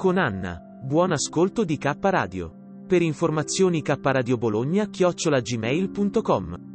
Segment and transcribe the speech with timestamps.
[0.00, 0.58] con Anna.
[0.82, 2.84] Buon ascolto di K Radio.
[2.88, 6.69] Per informazioni K Radio Bologna chiocciolagmail.com.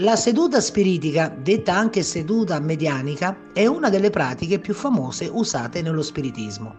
[0.00, 6.02] La seduta spiritica, detta anche seduta medianica, è una delle pratiche più famose usate nello
[6.02, 6.72] spiritismo.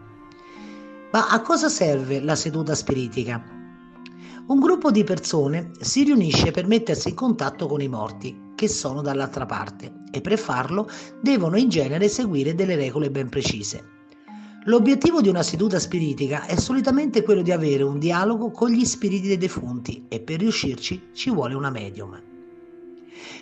[1.12, 3.44] Ma a cosa serve la seduta spiritica?
[4.48, 9.02] Un gruppo di persone si riunisce per mettersi in contatto con i morti, che sono
[9.02, 10.90] dall'altra parte, e per farlo
[11.20, 13.84] devono in genere seguire delle regole ben precise.
[14.64, 19.28] L'obiettivo di una seduta spiritica è solitamente quello di avere un dialogo con gli spiriti
[19.28, 22.29] dei defunti e per riuscirci ci vuole una medium.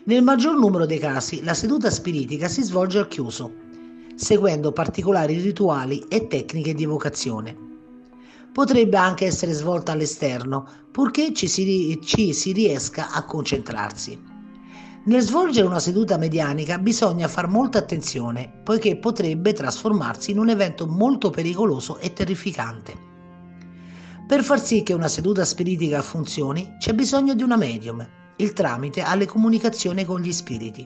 [0.06, 3.54] Nel maggior numero dei casi la seduta spiritica si svolge al chiuso,
[4.16, 7.56] seguendo particolari rituali e tecniche di evocazione.
[8.52, 14.20] Potrebbe anche essere svolta all'esterno, purché ci si, ci si riesca a concentrarsi.
[15.06, 20.86] Nel svolgere una seduta medianica bisogna far molta attenzione, poiché potrebbe trasformarsi in un evento
[20.88, 22.94] molto pericoloso e terrificante.
[24.28, 28.06] Per far sì che una seduta spiritica funzioni c'è bisogno di una medium,
[28.38, 30.86] il tramite alle comunicazioni con gli spiriti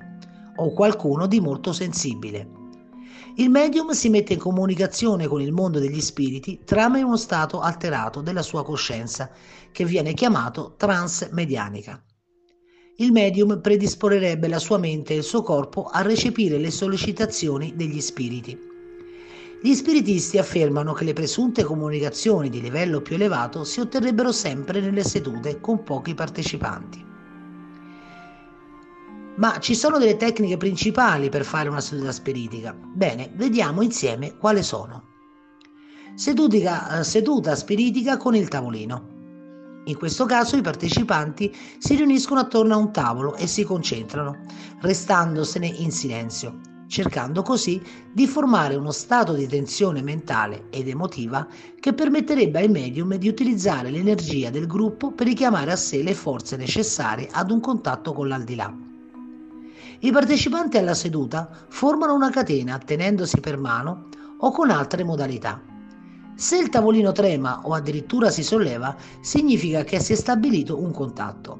[0.56, 2.60] o qualcuno di molto sensibile.
[3.36, 8.22] Il medium si mette in comunicazione con il mondo degli spiriti tramite uno stato alterato
[8.22, 9.30] della sua coscienza
[9.72, 12.04] che viene chiamato transmedianica.
[12.98, 18.02] Il medium predisporrebbe la sua mente e il suo corpo a recepire le sollecitazioni degli
[18.02, 18.58] spiriti.
[19.64, 25.04] Gli spiritisti affermano che le presunte comunicazioni di livello più elevato si otterrebbero sempre nelle
[25.04, 27.11] sedute con pochi partecipanti.
[29.42, 32.76] Ma ci sono delle tecniche principali per fare una seduta spiritica.
[32.76, 35.06] Bene, vediamo insieme quali sono.
[36.14, 39.82] Sedutica, eh, seduta spiritica con il tavolino.
[39.86, 44.46] In questo caso i partecipanti si riuniscono attorno a un tavolo e si concentrano,
[44.80, 47.82] restandosene in silenzio, cercando così
[48.14, 51.48] di formare uno stato di tensione mentale ed emotiva
[51.80, 56.58] che permetterebbe ai medium di utilizzare l'energia del gruppo per richiamare a sé le forze
[56.58, 58.90] necessarie ad un contatto con l'aldilà.
[60.04, 64.08] I partecipanti alla seduta formano una catena tenendosi per mano
[64.40, 65.62] o con altre modalità.
[66.34, 71.60] Se il tavolino trema o addirittura si solleva, significa che si è stabilito un contatto.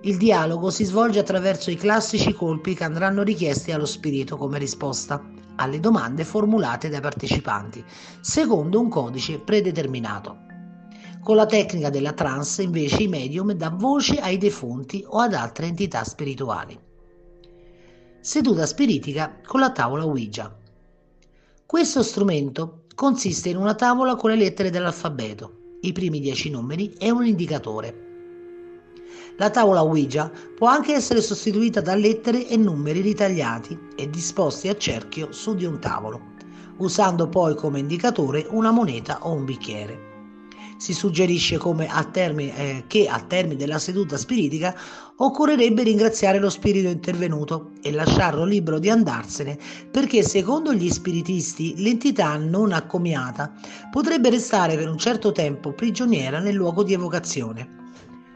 [0.00, 5.22] Il dialogo si svolge attraverso i classici colpi che andranno richiesti allo spirito come risposta
[5.54, 7.84] alle domande formulate dai partecipanti,
[8.20, 10.38] secondo un codice predeterminato.
[11.22, 15.66] Con la tecnica della trance, invece, i medium dà voce ai defunti o ad altre
[15.66, 16.88] entità spirituali
[18.22, 20.54] seduta spiritica con la tavola Ouija.
[21.64, 27.10] Questo strumento consiste in una tavola con le lettere dell'alfabeto, i primi dieci numeri e
[27.10, 28.08] un indicatore.
[29.38, 34.76] La tavola Ouija può anche essere sostituita da lettere e numeri ritagliati e disposti a
[34.76, 36.20] cerchio su di un tavolo,
[36.76, 40.09] usando poi come indicatore una moneta o un bicchiere.
[40.80, 44.74] Si suggerisce al termine, eh, che al termine della seduta spiritica
[45.16, 49.58] occorrerebbe ringraziare lo spirito intervenuto e lasciarlo libero di andarsene
[49.90, 53.52] perché secondo gli spiritisti l'entità non accomiata
[53.90, 57.68] potrebbe restare per un certo tempo prigioniera nel luogo di evocazione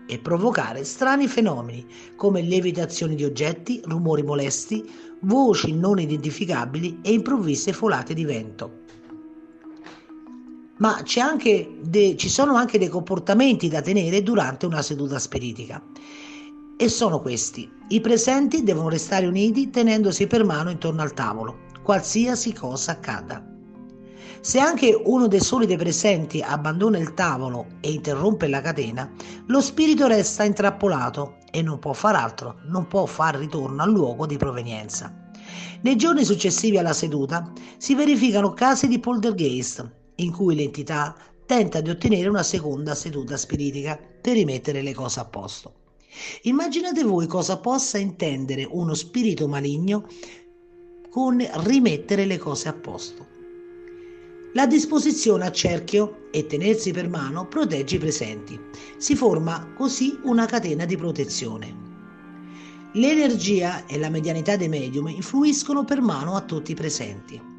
[0.07, 4.85] e provocare strani fenomeni come lievitazioni di oggetti, rumori molesti,
[5.21, 8.83] voci non identificabili e improvvise folate di vento
[10.79, 15.83] ma de, ci sono anche dei comportamenti da tenere durante una seduta spiritica.
[16.77, 17.71] E sono questi.
[17.89, 23.45] I presenti devono restare uniti tenendosi per mano intorno al tavolo, qualsiasi cosa accada.
[24.41, 29.11] Se anche uno dei soli dei presenti abbandona il tavolo e interrompe la catena,
[29.47, 34.27] lo spirito resta intrappolato e non può far altro, non può far ritorno al luogo
[34.27, 35.15] di provenienza.
[35.83, 41.17] Nei giorni successivi alla seduta si verificano casi di poltergeist, in cui l'entità
[41.47, 45.83] tenta di ottenere una seconda seduta spiritica per rimettere le cose a posto.
[46.43, 50.07] Immaginate voi cosa possa intendere uno spirito maligno
[51.11, 53.33] con rimettere le cose a posto.
[54.55, 58.59] La disposizione a cerchio e tenersi per mano protegge i presenti.
[58.99, 61.83] Si forma così una catena di protezione.
[62.93, 67.54] L'energia e la medianità dei medium influiscono per mano a tutti i presenti.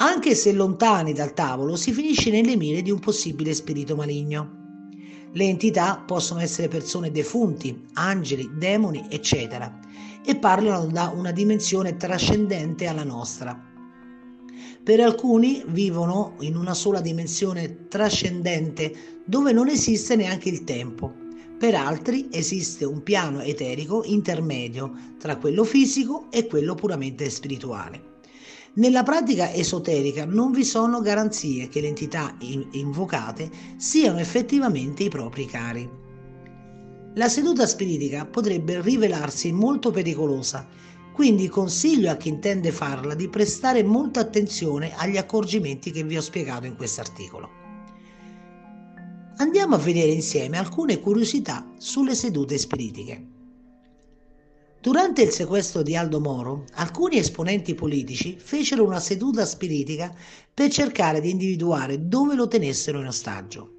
[0.00, 4.86] Anche se lontani dal tavolo, si finisce nelle mire di un possibile spirito maligno.
[5.32, 9.80] Le entità possono essere persone defunti, angeli, demoni, eccetera,
[10.24, 13.60] e parlano da una dimensione trascendente alla nostra.
[14.84, 21.26] Per alcuni vivono in una sola dimensione trascendente dove non esiste neanche il tempo
[21.58, 28.17] per altri esiste un piano eterico intermedio tra quello fisico e quello puramente spirituale.
[28.74, 35.46] Nella pratica esoterica non vi sono garanzie che le entità invocate siano effettivamente i propri
[35.46, 35.88] cari.
[37.14, 40.68] La seduta spiritica potrebbe rivelarsi molto pericolosa,
[41.12, 46.20] quindi consiglio a chi intende farla di prestare molta attenzione agli accorgimenti che vi ho
[46.20, 47.48] spiegato in questo articolo.
[49.38, 53.37] Andiamo a vedere insieme alcune curiosità sulle sedute spiritiche.
[54.80, 60.14] Durante il sequestro di Aldo Moro, alcuni esponenti politici fecero una seduta spiritica
[60.54, 63.72] per cercare di individuare dove lo tenessero in ostaggio.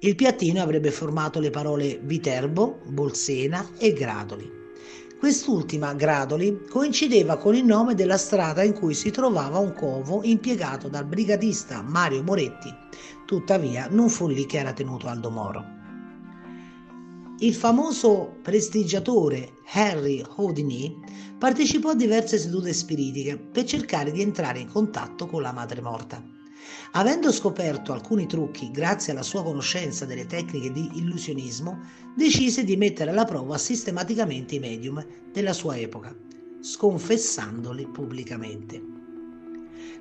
[0.00, 4.50] Il piattino avrebbe formato le parole Viterbo, Bolsena e Gradoli.
[5.18, 10.88] Quest'ultima, Gradoli, coincideva con il nome della strada in cui si trovava un covo impiegato
[10.88, 12.74] dal brigadista Mario Moretti,
[13.26, 15.82] tuttavia non fu lì che era tenuto Aldo Moro.
[17.40, 20.96] Il famoso prestigiatore Harry Houdini
[21.36, 26.24] partecipò a diverse sedute spiritiche per cercare di entrare in contatto con la madre morta.
[26.92, 31.80] Avendo scoperto alcuni trucchi grazie alla sua conoscenza delle tecniche di illusionismo,
[32.14, 36.16] decise di mettere alla prova sistematicamente i medium della sua epoca,
[36.60, 38.93] sconfessandoli pubblicamente.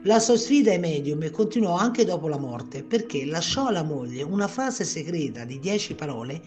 [0.06, 4.50] La sua sfida ai medium continuò anche dopo la morte perché lasciò alla moglie una
[4.50, 6.42] frase segreta di dieci parole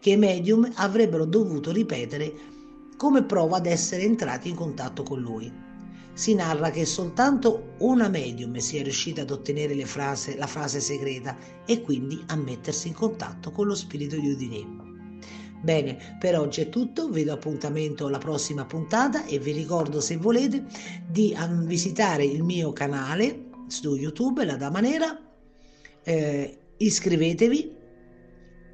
[0.00, 2.32] che i medium avrebbero dovuto ripetere
[2.96, 5.52] come prova ad essere entrati in contatto con lui
[6.14, 11.36] si narra che soltanto una medium sia riuscita ad ottenere frase, la frase segreta
[11.66, 14.91] e quindi a mettersi in contatto con lo spirito di Udine.
[15.62, 20.16] Bene, per oggi è tutto, vi do appuntamento alla prossima puntata e vi ricordo se
[20.16, 20.64] volete
[21.08, 25.16] di visitare il mio canale su YouTube, La Dama Nera,
[26.02, 27.76] eh, iscrivetevi,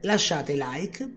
[0.01, 1.15] lasciate like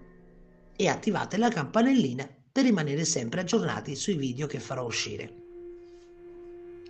[0.76, 5.34] e attivate la campanellina per rimanere sempre aggiornati sui video che farò uscire.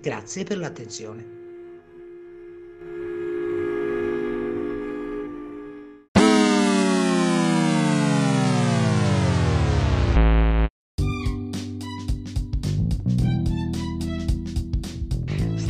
[0.02, 1.41] Grazie per l'attenzione.